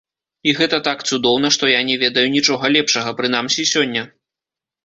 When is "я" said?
1.71-1.81